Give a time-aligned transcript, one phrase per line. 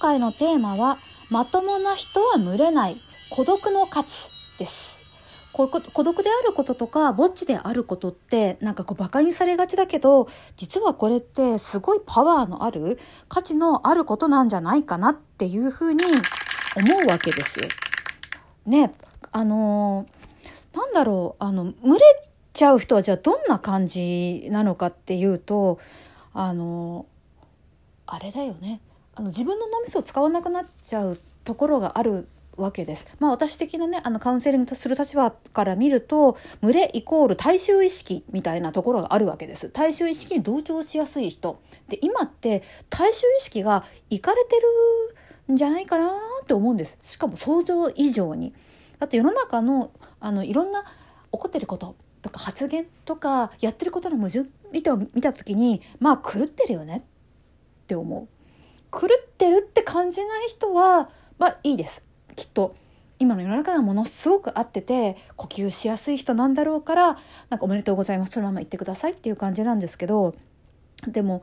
[0.00, 0.96] 回のテーマは
[1.30, 2.96] まともな人は群れない
[3.30, 16.14] 孤独の価値です孤独であることとかぼっちであることってなんかこうバカにされがちだけど実はこれってすごいパワーのある価値のあることなんじゃないかなっていうふうに思
[17.04, 17.66] うわけですよ。
[18.64, 18.94] ね
[19.32, 22.00] あのー、なんだろうあの群れ
[22.54, 25.78] ちゃう人はじゃあどんな感じなのかっていうと
[26.32, 28.80] あのー、あれだよね
[29.14, 33.06] あの自分の脳みそを使わなくなっちゃうところがあるわけです。
[33.18, 39.70] まあ私的なね、あのカウンセリングする立場から見ると、群れイコール大衆意識みたいなところがあるわけです。
[39.70, 41.60] 大衆意識に同調しやすい人。
[41.88, 44.56] で、今って大衆意識がいかれて
[45.48, 46.10] るんじゃないかな
[46.42, 46.98] って思うんです。
[47.02, 48.54] しかも想像以上に。
[48.98, 49.90] だって世の中の、
[50.20, 50.88] あの、いろんな起
[51.32, 57.02] こってることとか発言とかやってることの矛盾見た見た時に、まあ狂ってるよねっ
[57.86, 58.39] て思う。
[58.92, 62.02] 狂ってるって感じない人は、まあいいです。
[62.36, 62.74] きっと
[63.18, 67.18] 今の世の中がものすごく合ってて呼吸しやすい人なんだろうから
[67.50, 70.34] なんかおめでとうございますそのまま言ってくださいっていう感じなんですけど
[71.06, 71.42] でも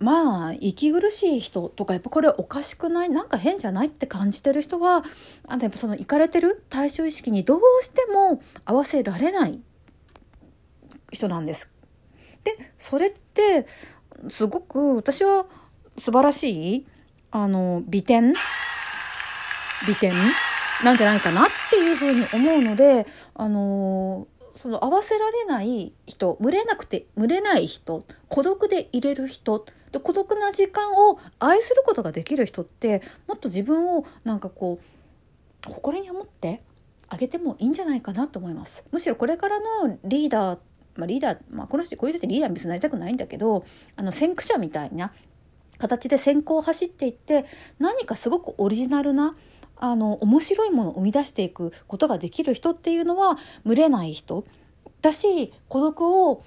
[0.00, 3.08] まあ息苦しい人とかやっぱこれおかしくない？
[3.08, 5.04] なんか変じゃないって感じてる人は
[5.46, 6.64] あやっぱその行かれてる？
[6.70, 9.60] 対象意識にどうしても合わせられない
[11.12, 11.70] 人なんです。
[12.42, 13.66] でそれって
[14.28, 15.46] すごく私は
[15.98, 16.86] 素晴らしい
[17.30, 18.34] あの美点？
[19.86, 20.12] 美点？
[20.84, 34.78] なんじゃないかなっていうふうに思うので、あの、その合わせられない人、群れなくて、群れない人、孤独でいれる人、で孤独な時間を愛することができる人って、もっと自分をなんかこ
[35.66, 36.62] う、誇りに思って
[37.08, 38.84] あげてもいいんじゃないかなと思います。
[38.92, 40.58] むしろこれからのリーダー、
[40.96, 43.64] まあ、リーダー、まあ、この人、こういう人ってリーダーに別になりたくないんだけど、
[43.96, 45.12] あの、先駆者みたいな
[45.78, 47.44] 形で先行走っていって、
[47.78, 49.36] 何かすごくオリジナルな、
[49.78, 54.44] あの面白いものを生み出していくことができる人っていうのは群れない人
[55.02, 56.00] だし孤独
[56.30, 56.42] を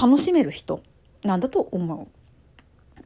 [0.00, 0.80] 楽しめる人
[1.22, 2.08] なんだと思う。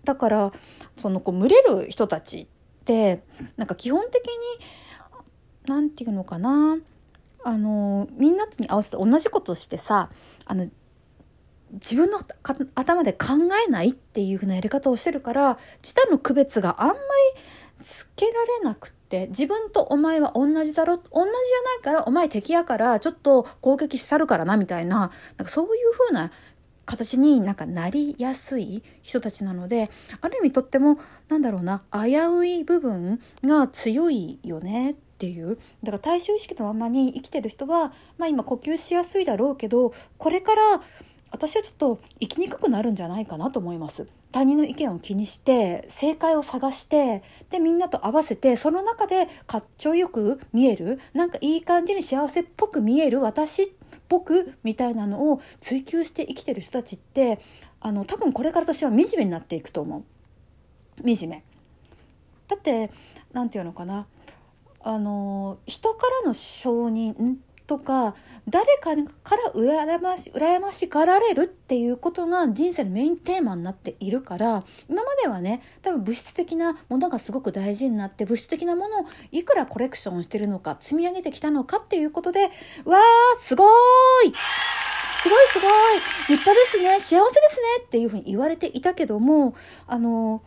[0.04, 0.52] だから
[0.96, 3.22] そのこう群れる人たちって
[3.56, 4.32] なんか基本的に
[5.66, 6.78] 何て言うのかな
[7.44, 10.10] あのみんなに合わせて同じことしてさ
[10.46, 10.68] あの
[11.72, 12.20] 自分の
[12.74, 13.34] 頭で考
[13.66, 16.98] えないっていう風なやり方をしてるから自他の区別があんまり
[17.82, 21.28] つけられなくて自分とお前は同じだろ同じじゃな
[21.80, 26.30] いからお前敵やからちょっと攻撃したるからなみたいななんかそういう風な
[26.84, 29.90] 形になんかなりやすい人たちなので
[30.22, 30.98] ある意味とっても
[31.28, 35.58] なんだろうな危うい部分が強いよねっていう。
[35.82, 40.80] だから大衆意識のままに生きてる人はまあ今呼吸しやすいだろうけどこれから
[41.30, 44.06] 私はちょっと生きにくくなるんじゃないかなと思います。
[44.32, 53.66] 他人の意見を気にして正解を探してでみんなと合わせてその中でかっちょよく見えるなんかいい感じに幸せっぽく見える私っ
[54.08, 57.40] ぽくみたいなのを追求して生きてる人たちって
[57.80, 60.04] あの多分これから私は惨めになっていくと思
[61.02, 61.42] う惨め。
[62.48, 62.90] だって
[63.32, 64.06] 何て言うのかな
[64.80, 67.36] あの人からの承認
[67.68, 68.14] とか
[68.48, 82.50] 誰かから羨まし羨ましがられるっていうことが人生のメインテーマになっているから今まではね多分物質的なものがすごく大事になって物質的なものをいくらコレクションしてるのか積み上げてきたのかっていうことでわー
[83.42, 83.66] すごー
[84.26, 84.32] い！
[85.22, 85.70] すごいすごい！
[86.30, 89.54] 立派ですね幸せですねっていうふうに言われていたけども
[89.86, 90.42] あの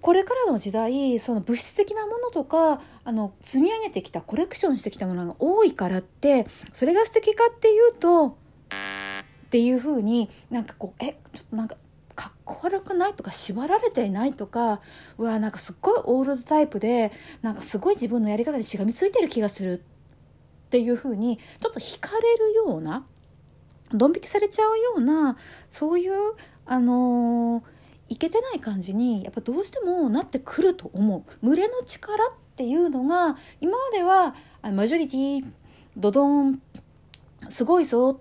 [0.00, 11.76] これからの時代その物質的なものとかあの積み上げてきたコレクションしてきたものが多いからってそれが素敵かっていうとっていうふうになんかこうえちょっとなんか
[12.14, 14.80] かっこ悪くないとか縛られていないとか
[15.18, 19.84] うわなんかすっごいオールドタイプでなんかすごい自分のやり方にしがみついてる気がする
[20.66, 23.06] っていうふうにちょっと惹かれるような
[23.92, 25.36] ドン引きされちゃうような
[25.70, 26.12] そういう
[26.64, 27.75] あのー
[28.08, 31.46] いけてない感じにやっぱどうしてもなってくると思う。
[31.46, 35.44] 群れの力っていうのが今まではあマジョリティ
[35.96, 36.60] ドドン
[37.50, 38.20] すごいぞ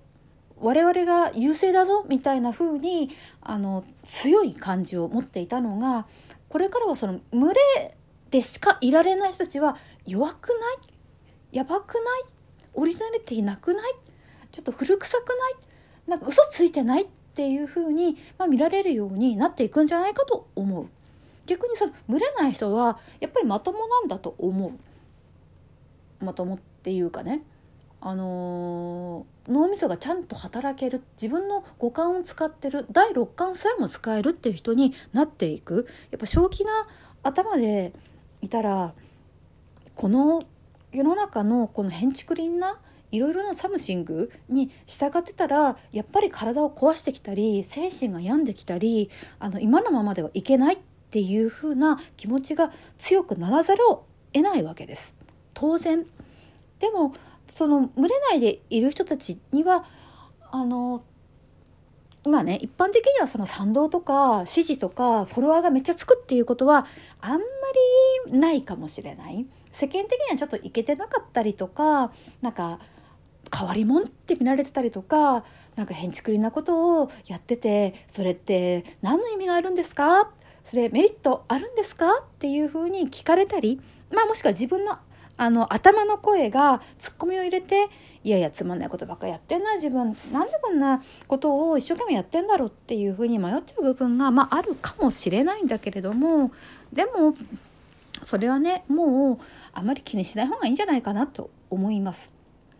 [0.57, 3.09] 我々が優勢だぞみたいな風に
[3.41, 6.07] あに強い感じを持っていたのが
[6.49, 7.95] これからはその群れ
[8.31, 11.57] でしかいられない人たちは弱くない？
[11.57, 12.03] やばくない？
[12.73, 13.93] オリジナリティなくない？
[14.51, 15.53] ちょっと古臭くない？
[16.07, 17.07] なんか嘘ついてない？
[17.35, 20.87] っていう風に、まあ、見られるようになっていくんじゃないかと思う。
[21.45, 26.23] 逆にその群れない人はやっぱりまともなんだと思う。
[26.23, 27.43] まともっていうかね。
[27.99, 31.01] あのー、脳みそがちゃんと働ける。
[31.21, 32.85] 自分の五感を使ってる。
[32.89, 35.89] 第六感さえも使えるっていう人になっていく。
[36.11, 36.87] やっぱ正気な
[37.21, 37.91] 頭で
[38.41, 38.93] いたら
[39.93, 40.43] この
[40.93, 42.79] 世の中のこの変築林な
[43.15, 49.09] いろいろなサムシングに従ってたらやっぱり体を壊してきたり精神が病んできたり
[49.39, 50.77] あの今のままではいけないっ
[51.09, 55.15] ていう風な気持ちが強くならざるを得ないわけです。
[55.53, 56.05] 当然
[56.79, 57.13] でも
[57.47, 59.85] その群れ内でいる人たちには
[60.51, 61.03] あの
[62.25, 66.85] まあね一般的にはその賛同とか支持とかフォロワーがめっちゃつくっていうことは
[67.21, 67.37] あんま
[68.27, 72.79] りないかもしれない世間的にはちょっといけてなかったりとかなんか
[73.53, 75.43] 変わり者って見られてたりとか
[75.75, 80.31] なんか変築りなことをやっててそれって何の意味があるんですか？
[80.63, 82.05] それメリットあるんですか？
[82.21, 83.79] っていうふうに聞かれたり
[84.11, 84.97] まあもしくは自分の
[85.37, 87.89] あの頭の声がツッコミを入れて
[88.23, 96.51] いやいやつまんないことばっかやってんな自分なんでこんなことを一生懸命やってんだろうっていうふうに迷っちゃう部分が、まあ、あるかもしれないんだけれども
[96.93, 97.35] でも
[98.23, 99.37] それはねもう
[99.73, 102.31] あまり気にしない方がいいんじゃないかなと思います。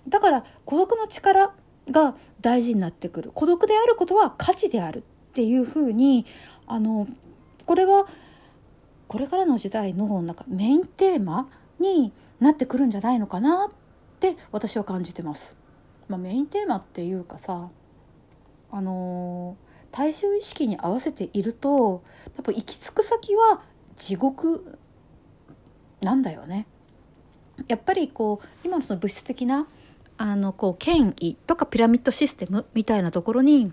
[0.08, 1.54] だから孤独の力
[1.90, 5.02] が大事になってくる孤独であることは価値であるっ
[5.34, 6.26] ていうふうに
[6.68, 7.08] あの
[7.66, 8.08] これは
[9.08, 11.48] これからの時代のなんかメインテーマ
[11.80, 13.74] になってくるんじゃないのかなっ
[14.20, 15.56] て私は感じてます。
[16.08, 17.70] まあ、メインテーマっていうかさ
[18.72, 22.04] あのー、大衆意識に合わせていると
[22.36, 23.62] 多分行き着く先は
[23.96, 24.78] 地獄
[26.02, 26.68] なんだよね。
[27.68, 29.68] やっぱりこう今のその物質的な
[30.18, 33.72] あのこう権威とかピラミッドシステムみたいなところに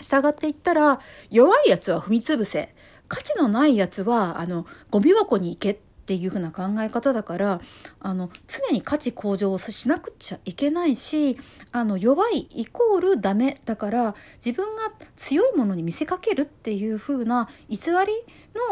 [0.00, 1.00] 従っていったら
[1.30, 2.74] 弱いやつは踏み潰せ
[3.08, 5.70] 価値のないやつはあのゴミ箱に行け
[6.04, 7.60] っていう風な考え方だから
[8.00, 11.38] あの常に価値向上をしなくちゃいけないし
[11.72, 14.14] あの弱いイコールダメだから
[14.44, 17.90] 自分が強いものに見せかけるっていう風な偽り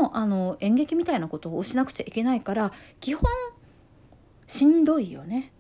[0.00, 3.22] のあの演劇みたいなことをしなくちゃいけないから基本
[4.46, 5.52] しんどいよね。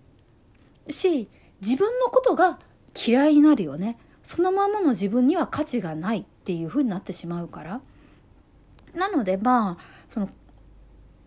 [0.88, 1.28] し
[1.60, 2.58] 自分のことが
[3.06, 3.98] 嫌いになるよね。
[4.24, 7.80] そのままの自分には価値がないっていう風になってしまうから。
[8.94, 10.28] なのでまあその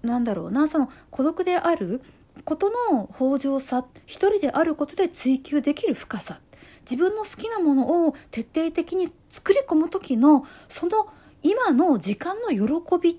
[0.04, 2.02] なんだろうなその孤独である
[2.44, 6.40] ことの豊穣さ一人であることで追求できる深さ
[6.82, 11.10] 自分の好きなものを徹底的に作り込む時のその
[11.42, 13.16] 今の時間の喜びっ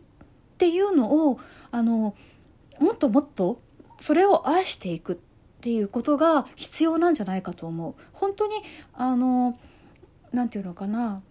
[0.58, 1.40] ていうのを
[1.70, 2.14] あの
[2.78, 3.60] もっともっと
[4.00, 5.20] それを愛していく
[5.66, 7.94] っていうことが必要なんじゃないかと思う。
[8.12, 8.54] 本当に
[8.94, 9.58] あの
[10.30, 11.22] なんていうのかな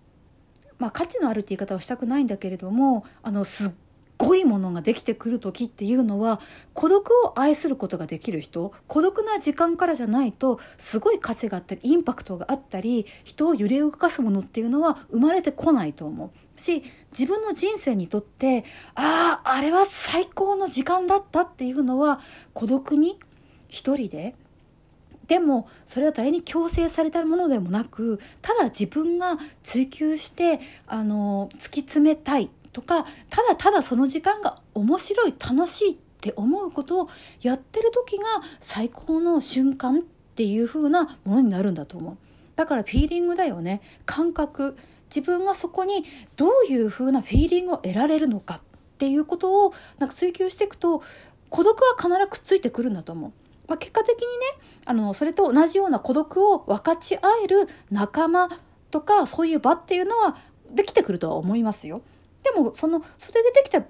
[0.77, 3.71] まあ価値のあるって言い方はしたくないんだけれどもあのすっ
[4.17, 6.41] ごいものができてくる時っていうのは
[6.73, 16.83] 孤独を愛することができる人孤独な時間からじゃないとすごい価値があったりインパクトがあったり人を揺れ動かすものっていうのは生まれてこないと思うし
[17.17, 18.65] 自分の人生にとって
[18.95, 22.19] あああれは最高の時間だったっていうのは
[22.53, 23.17] 孤独に
[23.75, 24.33] 一人で
[25.27, 37.09] でもそれは誰に強制されたものでもなくただ自分が追求してあの突き詰めたいとかただただその時間が面白い楽しいって思うことを
[37.41, 38.23] やってる時が
[38.61, 40.01] 最高の瞬間っ
[40.35, 42.17] ていう風なものになるんだと思う。
[42.55, 44.77] だからフィーリングだよね感覚
[45.09, 46.05] 自分がそこに
[46.37, 48.59] どういう風なフィーリングを得られるのかっ
[48.97, 51.03] ていうことをなんか追求していくと
[51.49, 53.44] 孤独は必ずくっついてくるんだと思う。
[53.67, 54.25] まあ、結果的にね
[54.85, 58.49] あのそれと同じような孤独を分かち合える仲間
[58.91, 60.37] とかそういう場っていうのは
[60.71, 62.01] できてくるとは思いますよ。
[62.43, 63.83] でもそのそれでできた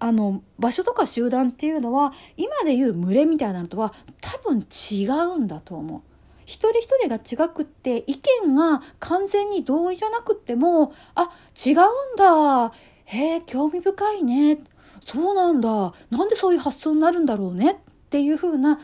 [0.00, 6.00] あの場所とか集団っていうのは今でいう群れみたいなのとは多分違うんだと思う。
[6.48, 8.16] 一人一人が違くって意
[8.46, 11.76] 見が完全に同意じゃなくってもあ違うん
[12.16, 12.72] だ
[13.04, 14.58] へえ興味深いね
[15.04, 17.76] そうなんだなんでそういう発想になるんだろうねっ
[18.08, 18.80] ていう風な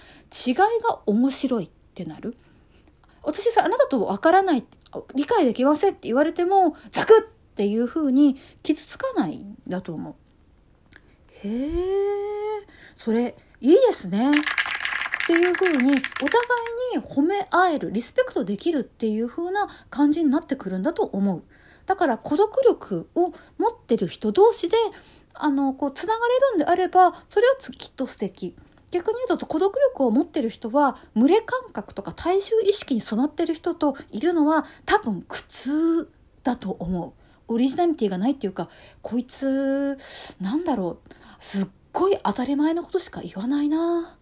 [0.46, 2.36] 違いが面白いってなる？
[3.22, 4.64] 私さあなたとわからない
[5.14, 10.14] 理解できませんって言われてもザクッっていうふうに傷つかないんだと思う。
[11.46, 11.70] へえ
[12.96, 14.30] それいいですね。
[14.30, 14.34] っ
[15.26, 21.42] ていうふうにお互いに褒め合えるリスペクトできるっていう風な感じになってくるんだと思う。
[21.86, 24.76] だから孤独力を持ってる人同士で
[25.32, 28.54] あのこうつながれるんであればそれはきっと素敵。
[28.94, 36.08] 逆に言うと孤独力を持ってる人は群れ感覚とか大衆意識に染まってる人といるのは多分苦痛
[36.44, 37.12] だと思う。
[37.48, 38.68] オリジナリティがないっていうか
[39.02, 39.98] こいつ
[40.40, 41.10] なんだろう。
[41.40, 44.16] すっごい当たり前のことしか言わないな。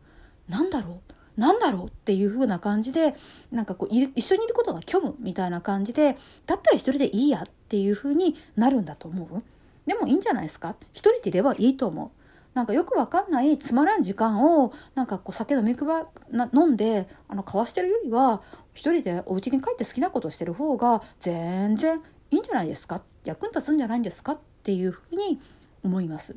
[0.49, 1.12] 何だろう。
[1.38, 3.14] なんだろうっていう風な感じで
[3.50, 9.43] なんかこう一緒にいることが虚無みたいな感じでだったら一人でいいやっていう風になるんだと思う。
[9.87, 10.76] でもいいんじゃないですか。
[10.93, 12.22] 一人でいればいいと思う。
[12.54, 18.42] なんかよくわかんないつまらん時間をなんかこう酒飲みくばな飲んであの交わしてるよりは
[18.75, 23.02] 一人でお家に帰って好きなことをしてる方が全然いいんじゃないですか？
[23.25, 24.32] 役に立つんじゃないんですか？
[24.32, 25.40] っていうふうに
[25.82, 26.37] 思います。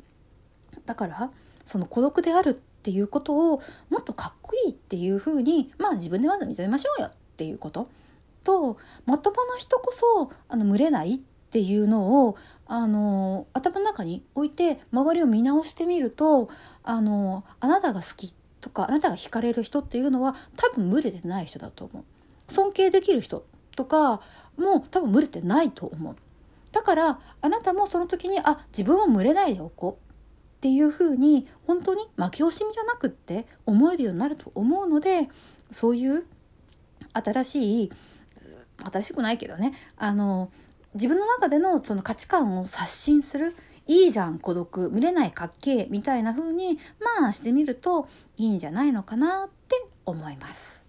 [0.84, 1.30] だから
[1.64, 7.88] その孤独であるっていうことをもっとかっこいいっていうふうにまあ自分でまず認めましょうよっていうこと。
[8.44, 16.48] とまともな人こそあの群れないっていうのをあの頭の中に置いて周りを見直してみると
[16.82, 22.04] あのあなたが好きとかあなたが惹かれる人っていうのは多分群れてない人だと思う。
[22.48, 23.44] 尊敬できる人
[23.74, 24.20] とか
[24.56, 26.16] も多分群れてないと思う。
[26.72, 30.06] だからあなたもその時にあ自分を群れないでおこう
[30.56, 35.28] っていうふうに本当に負け惜しみじゃなくって思えるようになると思うので
[35.70, 36.26] そういう
[37.12, 37.92] 新しい
[38.92, 40.50] 新しくないけどねあの
[40.96, 43.54] 自分の中でのその価値観を刷新する
[43.86, 46.78] いいじゃん孤独見れないかっけみたいな風に
[47.20, 49.76] まあしてみるといいんじゃないのかなって
[50.06, 50.85] 思います。